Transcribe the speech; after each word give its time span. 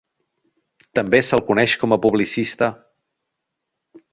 També 0.99 1.19
se'l 1.27 1.45
coneix 1.51 1.75
com 1.83 1.93
a 1.97 1.99
publicista. 2.07 2.71